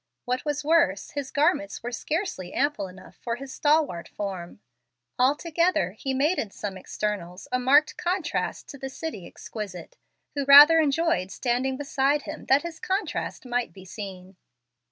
What 0.25 0.43
was 0.45 0.63
worse, 0.65 1.11
his 1.11 1.29
garments 1.29 1.83
were 1.83 1.91
scarcely 1.91 2.53
ample 2.55 2.87
enough 2.87 3.17
for 3.17 3.35
his 3.35 3.53
stalwart 3.53 4.07
form. 4.07 4.59
Altogether 5.19 5.91
he 5.91 6.11
made 6.11 6.39
in 6.39 6.49
some 6.49 6.75
externals 6.75 7.47
a 7.51 7.59
marked 7.59 7.97
contrast 7.97 8.67
to 8.69 8.79
the 8.79 8.89
city 8.89 9.27
exquisite, 9.27 9.97
who 10.33 10.43
rather 10.45 10.79
enjoyed 10.79 11.29
standing 11.29 11.77
beside 11.77 12.23
him 12.23 12.45
that 12.47 12.63
this 12.63 12.79
contrast 12.79 13.45
might 13.45 13.73
be 13.73 13.85
seen. 13.85 14.37